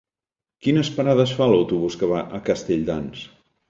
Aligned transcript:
Quines 0.67 0.89
parades 0.95 1.35
fa 1.41 1.49
l'autobús 1.53 2.01
que 2.01 2.13
va 2.17 2.27
a 2.41 2.45
Castelldans? 2.53 3.27